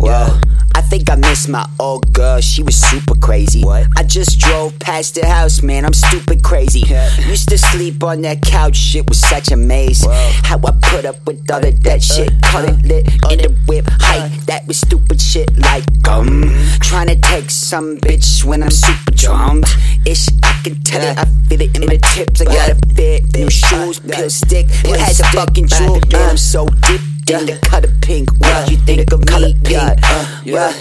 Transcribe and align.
Yeah, 0.00 0.38
I 0.74 0.82
think 0.82 1.10
I 1.10 1.16
miss 1.16 1.48
my 1.48 1.66
old 1.78 2.12
girl, 2.12 2.40
she 2.40 2.62
was 2.62 2.76
super 2.76 3.14
crazy. 3.14 3.64
What? 3.64 3.86
I 3.96 4.02
just 4.02 4.38
drove 4.38 4.78
past 4.78 5.14
the 5.14 5.26
house, 5.26 5.62
man, 5.62 5.84
I'm 5.84 5.94
stupid 5.94 6.42
crazy. 6.42 6.80
Used 7.26 7.48
to 7.48 7.58
sleep 7.58 8.02
on 8.04 8.20
that 8.22 8.42
couch, 8.42 8.76
shit 8.76 9.08
was 9.08 9.18
such 9.18 9.50
a 9.50 9.56
maze. 9.56 10.04
Whoa. 10.04 10.30
How 10.42 10.58
I 10.58 10.72
put 10.82 11.04
up 11.06 11.26
with 11.26 11.50
all 11.50 11.64
of 11.64 11.82
that 11.84 12.02
shit, 12.02 12.30
call 12.42 12.64
it 12.64 12.84
lit 12.84 13.06
in 13.32 13.38
the 13.38 13.56
whip, 13.66 13.86
height. 13.88 14.30
That 14.46 14.66
was 14.66 14.78
stupid 14.78 15.20
shit 15.20 15.56
like 15.58 15.84
um. 16.08 16.52
Trying 16.80 17.08
to 17.08 17.16
take 17.16 17.50
some 17.50 17.96
bitch 17.98 18.44
when 18.44 18.62
I'm 18.62 18.70
super 18.70 19.12
drunk. 19.12 19.64
Ish, 20.04 20.28
I 20.42 20.60
can 20.62 20.74
tell 20.82 21.00
it, 21.00 21.18
I 21.18 21.24
feel 21.48 21.62
it 21.62 21.74
in 21.76 21.86
my 21.86 21.96
tips. 21.96 22.42
I 22.42 22.44
gotta 22.44 22.76
fit 22.94 23.34
new 23.34 23.48
shoes, 23.48 24.00
peel 24.00 24.28
stick, 24.28 24.66
it 24.68 25.00
has 25.00 25.20
a 25.20 25.24
fucking 25.24 25.68
jewel, 25.68 26.00
man, 26.12 26.30
I'm 26.30 26.36
so 26.36 26.66
deep 26.82 27.00
in 27.30 27.46
the 27.46 27.58
color 27.58 27.88
pink. 28.02 28.30
What 28.38 28.70
you 28.70 28.76
think 28.78 29.12
of 29.12 29.20
me? 29.30 29.56
Yeah, 29.68 29.96
uh, 30.02 30.40
yeah. 30.44 30.72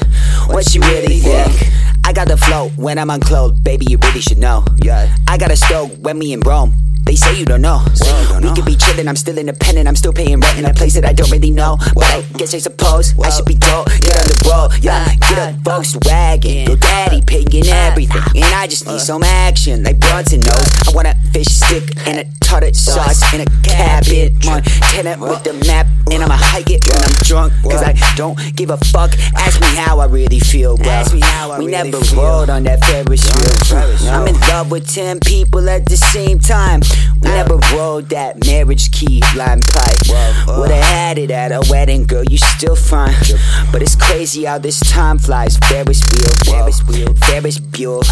What 0.47 0.73
you 0.73 0.81
really 0.81 1.19
think? 1.19 1.71
I 2.05 2.11
got 2.11 2.27
the 2.27 2.37
flow 2.37 2.69
when 2.75 2.97
I'm 2.97 3.09
unclothed, 3.09 3.63
baby. 3.63 3.85
You 3.89 3.97
really 4.03 4.21
should 4.21 4.37
know. 4.37 4.65
Yeah. 4.83 5.15
I 5.27 5.37
got 5.37 5.51
a 5.51 5.55
stove 5.55 5.99
when 5.99 6.19
we 6.19 6.33
in 6.33 6.41
Rome. 6.41 6.73
They 7.05 7.15
say 7.15 7.37
you 7.37 7.45
don't 7.45 7.61
know. 7.61 7.83
You 7.99 8.05
don't 8.05 8.41
we 8.41 8.47
know. 8.47 8.53
could 8.55 8.65
be 8.65 8.75
chillin', 8.75 9.07
I'm 9.09 9.17
still 9.17 9.37
independent, 9.37 9.89
I'm 9.89 9.95
still 9.95 10.13
paying 10.13 10.39
rent 10.39 10.57
in 10.57 10.65
a 10.65 10.73
place 10.73 10.93
that 10.93 11.05
I 11.05 11.11
don't 11.11 11.29
really 11.31 11.51
know. 11.51 11.77
But 11.93 12.05
I 12.05 12.21
guess 12.37 12.53
I 12.53 12.59
suppose 12.59 13.13
I 13.19 13.29
should 13.29 13.45
be 13.45 13.55
told, 13.55 13.87
get 13.87 14.15
on 14.15 14.27
the 14.27 14.49
road, 14.49 14.83
yeah, 14.83 15.13
get 15.15 15.37
a 15.37 15.57
Volkswagen. 15.59 16.79
Daddy 16.79 17.21
paying 17.61 17.73
everything, 17.73 18.21
and 18.35 18.45
I 18.45 18.67
just 18.67 18.87
need 18.87 18.99
some 18.99 19.23
action, 19.23 19.83
like 19.83 19.99
Bronson 19.99 20.39
knows. 20.39 20.67
I 20.87 20.91
want 20.93 21.07
a 21.07 21.15
fish 21.31 21.47
stick 21.47 21.95
and 22.07 22.19
a 22.19 22.25
tartar 22.39 22.73
sauce 22.73 23.33
in 23.33 23.41
a 23.41 23.45
cabbage. 23.63 24.41
Tenant 24.93 25.21
with 25.21 25.43
the 25.43 25.53
map, 25.65 25.87
and 26.11 26.23
I'ma 26.23 26.35
hike 26.37 26.69
it 26.69 26.85
when 26.87 27.03
I'm 27.03 27.13
drunk, 27.23 27.53
cause 27.63 27.81
I 27.81 27.93
don't 28.15 28.37
give 28.55 28.69
a 28.69 28.77
fuck. 28.77 29.13
Ask 29.35 29.61
me 29.61 29.67
how 29.67 29.99
I 29.99 30.05
really 30.05 30.39
feel, 30.39 30.77
bro. 30.77 30.87
Ask 30.87 31.13
me 31.13 31.21
how 31.21 31.51
I 31.51 31.59
we 31.59 31.65
really 31.67 31.91
never 31.91 32.03
feel. 32.03 32.21
rode 32.21 32.49
on 32.49 32.63
that 32.63 32.83
Ferris 32.85 33.23
wheel. 33.25 33.89
wheel. 33.99 34.13
I'm 34.13 34.27
in 34.27 34.39
love 34.41 34.71
with 34.71 34.91
10 34.91 35.19
people 35.19 35.69
at 35.69 35.85
the 35.85 35.97
same 35.97 36.39
time. 36.39 36.81
We 37.21 37.29
never 37.29 37.57
rode 37.73 38.09
that 38.09 38.45
marriage 38.45 38.91
key 38.91 39.21
line 39.35 39.61
pipe. 39.61 39.97
Would've 40.47 40.75
had 40.75 41.17
it 41.17 41.31
at 41.31 41.51
a 41.51 41.61
wedding, 41.69 42.05
girl, 42.05 42.23
you 42.23 42.37
still 42.37 42.75
fine. 42.75 43.15
But 43.71 43.81
it's 43.81 43.95
crazy 43.95 44.43
how 44.45 44.57
this 44.57 44.79
time 44.79 45.17
flies. 45.17 45.57
Ferris 45.57 46.03
wheel, 46.11 46.29
Ferris 46.45 46.85
wheel, 46.87 47.13
Ferris 47.15 47.42
Buell, 47.42 47.42
Ferris 47.43 47.59
build, 47.59 48.07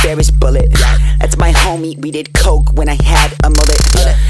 Ferris 0.00 0.30
bullet. 0.30 0.72
That's 1.20 1.36
my 1.36 1.52
homie, 1.52 1.98
we 1.98 2.10
did 2.10 2.32
coke 2.32 2.72
when 2.72 2.88
I 2.88 2.96
had 3.02 3.34
a 3.44 3.50
mullet. 3.50 3.82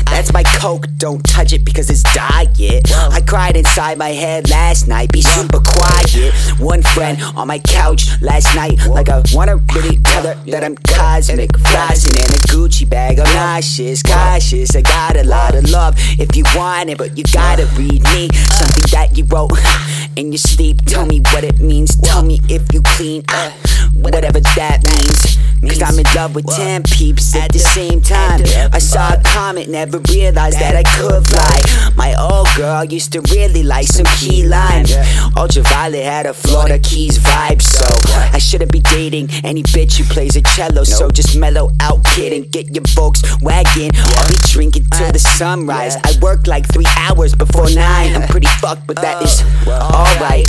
That's 0.06 0.32
my 0.32 0.42
coke, 0.42 0.88
don't 0.96 1.22
touch 1.22 1.52
it 1.52 1.64
because 1.64 1.90
it's 1.90 2.02
diet. 2.02 2.90
I 2.92 3.20
cried 3.24 3.56
inside 3.56 3.98
my 3.98 4.08
head 4.08 4.50
last 4.50 4.88
night, 4.88 5.12
be 5.12 5.22
super 5.22 5.60
quiet. 5.60 6.34
One 6.58 6.82
friend 6.82 7.22
on 7.36 7.46
my 7.46 7.60
couch 7.60 8.20
last 8.20 8.52
night, 8.56 8.84
like 8.88 9.08
I 9.08 9.22
wanna 9.32 9.58
really 9.74 9.98
tell 9.98 10.24
her 10.24 10.34
that 10.50 10.64
I'm 10.64 10.74
cosmic, 10.74 11.52
flossing 11.52 12.16
in 12.16 12.26
a 12.26 12.40
Gucci 12.50 12.88
bag. 12.88 13.20
I'm 13.20 13.32
nauseous, 13.32 14.02
cautious. 14.02 14.74
I 14.74 14.80
got 14.80 15.16
a 15.16 15.22
lot 15.22 15.54
of 15.54 15.70
love 15.70 15.94
if 16.18 16.34
you 16.34 16.42
want 16.56 16.90
it, 16.90 16.98
but 16.98 17.16
you 17.16 17.22
gotta 17.32 17.66
read 17.76 18.02
me 18.02 18.28
something 18.58 18.90
that 18.90 19.16
you 19.16 19.24
wrote 19.26 19.52
in 20.16 20.32
your 20.32 20.38
sleep. 20.38 20.78
Tell 20.86 21.06
me 21.06 21.20
what 21.32 21.44
it 21.44 21.60
means. 21.60 21.94
Tell 22.00 22.22
me 22.22 22.40
if 22.48 22.62
you 22.72 22.82
clean, 22.82 23.22
uh, 23.28 23.50
whatever 23.94 24.40
that 24.40 24.82
means. 24.84 25.15
Cause 25.68 25.82
I'm 25.82 25.98
in 25.98 26.06
love 26.14 26.34
with 26.34 26.46
10 26.46 26.82
peeps 26.84 27.34
at 27.34 27.52
the 27.52 27.58
same 27.58 28.00
time. 28.00 28.40
I 28.72 28.78
saw 28.78 29.14
a 29.14 29.22
comet, 29.22 29.68
never 29.68 29.98
realized 30.10 30.58
that 30.60 30.76
I 30.76 30.82
could 30.82 31.26
fly. 31.26 31.92
My 31.96 32.14
old 32.18 32.48
girl 32.56 32.84
used 32.84 33.12
to 33.12 33.20
really 33.32 33.62
like 33.62 33.86
some 33.86 34.06
key 34.18 34.46
lime. 34.46 34.86
Ultraviolet 35.36 36.04
had 36.04 36.26
a 36.26 36.34
Florida 36.34 36.78
Keys 36.78 37.18
vibe, 37.18 37.60
so 37.62 37.86
I 38.32 38.38
shouldn't 38.38 38.72
be 38.72 38.80
dating 38.80 39.28
any 39.44 39.62
bitch 39.62 39.98
who 39.98 40.04
plays 40.04 40.36
a 40.36 40.42
cello. 40.42 40.84
So 40.84 41.10
just 41.10 41.36
mellow 41.36 41.70
out, 41.80 42.04
kid, 42.04 42.32
and 42.32 42.50
get 42.50 42.74
your 42.74 42.84
folks 42.94 43.22
wagging. 43.42 43.90
I'll 43.94 44.28
be 44.28 44.38
drinking 44.48 44.86
till 44.92 45.12
the 45.12 45.18
sunrise. 45.18 45.96
I 45.96 46.12
work 46.20 46.46
like 46.46 46.66
three 46.72 46.86
hours 46.96 47.34
before 47.34 47.68
nine. 47.70 48.14
I'm 48.14 48.28
pretty 48.28 48.48
fucked, 48.60 48.86
but 48.86 48.96
that 48.96 49.22
is 49.22 49.42
uh, 49.66 49.90
alright. 49.92 50.46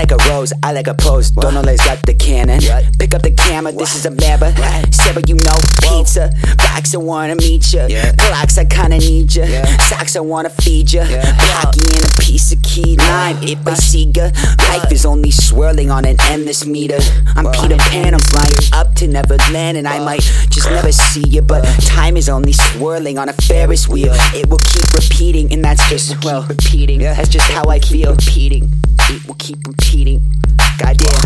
I 0.00 0.04
like 0.04 0.12
a 0.12 0.30
rose, 0.30 0.52
I 0.62 0.72
like 0.72 0.86
a 0.86 0.94
pose. 0.94 1.30
Don't 1.30 1.52
know 1.52 1.60
let's 1.60 1.84
got 1.84 2.00
the 2.06 2.14
cannon. 2.14 2.60
Pick 2.98 3.12
up 3.12 3.20
the 3.20 3.32
camera, 3.32 3.70
this 3.70 3.94
is 3.94 4.06
a 4.06 4.10
mapper. 4.10 4.54
Uh, 4.56 4.90
Sarah, 4.90 5.20
you 5.26 5.34
know, 5.34 5.58
pizza. 5.82 6.32
Box, 6.56 6.94
I 6.94 6.96
wanna 6.96 7.36
meet 7.36 7.70
ya. 7.70 7.84
Yeah. 7.86 8.14
Clocks, 8.16 8.56
I 8.56 8.64
kinda 8.64 8.96
need 8.96 9.34
ya. 9.34 9.44
Yeah. 9.44 9.66
Socks, 9.76 10.16
I 10.16 10.20
wanna 10.20 10.48
feed 10.48 10.90
ya. 10.90 11.02
Yeah. 11.02 11.28
And 11.28 12.04
a 12.04 12.22
piece 12.22 12.50
of 12.50 12.62
key 12.62 12.96
lime. 12.96 13.42
If 13.42 13.66
I 13.66 13.74
see 13.74 14.10
ya, 14.16 14.30
life 14.70 14.90
is 14.90 15.04
only 15.04 15.30
swirling 15.30 15.90
on 15.90 16.06
an 16.06 16.16
endless 16.30 16.64
meter. 16.64 16.98
I'm 17.36 17.44
Peter 17.52 17.76
Pan, 17.76 18.14
I'm 18.14 18.20
flying 18.20 18.56
up 18.72 18.94
to 18.94 19.06
Neverland, 19.06 19.76
and 19.76 19.86
I 19.86 20.02
might 20.02 20.22
just 20.48 20.70
never 20.70 20.92
see 20.92 21.28
you. 21.28 21.42
But 21.42 21.62
time 21.84 22.16
is 22.16 22.30
only 22.30 22.54
swirling 22.54 23.18
on 23.18 23.28
a 23.28 23.34
Ferris 23.34 23.86
wheel. 23.86 24.14
It 24.32 24.48
will 24.48 24.64
keep 24.64 24.90
repeating, 24.94 25.52
and 25.52 25.62
that's 25.62 25.86
just 25.90 26.24
well 26.24 26.46
repeating. 26.48 27.00
That's 27.00 27.28
just 27.28 27.50
how 27.50 27.64
I 27.68 27.80
feel. 27.80 28.12
Repeating. 28.12 28.79
It 29.12 29.26
will 29.26 29.34
keep 29.34 29.58
repeating. 29.66 30.22
Goddamn. 30.78 31.20